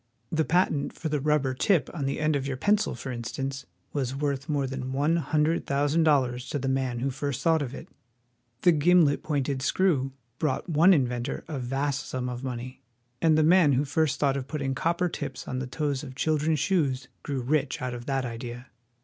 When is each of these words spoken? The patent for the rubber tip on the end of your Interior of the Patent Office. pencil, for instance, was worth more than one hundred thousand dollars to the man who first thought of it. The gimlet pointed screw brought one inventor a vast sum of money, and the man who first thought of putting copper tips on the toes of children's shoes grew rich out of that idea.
The 0.31 0.43
patent 0.45 0.93
for 0.93 1.09
the 1.09 1.19
rubber 1.19 1.53
tip 1.53 1.87
on 1.93 2.07
the 2.07 2.19
end 2.19 2.35
of 2.35 2.47
your 2.47 2.55
Interior 2.55 2.55
of 2.55 2.59
the 2.59 2.65
Patent 2.65 2.79
Office. 2.79 2.83
pencil, 2.95 2.95
for 2.95 3.11
instance, 3.11 3.65
was 3.93 4.15
worth 4.15 4.49
more 4.49 4.65
than 4.65 4.93
one 4.93 5.17
hundred 5.17 5.67
thousand 5.67 6.05
dollars 6.05 6.49
to 6.49 6.57
the 6.57 6.67
man 6.67 7.01
who 7.01 7.11
first 7.11 7.43
thought 7.43 7.61
of 7.61 7.75
it. 7.75 7.87
The 8.63 8.71
gimlet 8.71 9.21
pointed 9.21 9.61
screw 9.61 10.11
brought 10.39 10.67
one 10.67 10.91
inventor 10.95 11.43
a 11.47 11.59
vast 11.59 12.07
sum 12.07 12.29
of 12.29 12.43
money, 12.43 12.81
and 13.21 13.37
the 13.37 13.43
man 13.43 13.73
who 13.73 13.85
first 13.85 14.19
thought 14.19 14.37
of 14.37 14.47
putting 14.47 14.73
copper 14.73 15.07
tips 15.07 15.47
on 15.47 15.59
the 15.59 15.67
toes 15.67 16.01
of 16.03 16.15
children's 16.15 16.57
shoes 16.59 17.07
grew 17.21 17.41
rich 17.41 17.79
out 17.79 17.93
of 17.93 18.07
that 18.07 18.25
idea. 18.25 18.71